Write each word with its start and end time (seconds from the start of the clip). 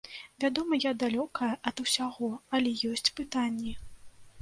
Вядома, 0.43 0.79
я 0.85 0.93
далёкая 1.03 1.51
ад 1.73 1.85
усяго, 1.85 2.33
але 2.59 2.75
ёсць 2.93 3.13
пытанні. 3.21 3.79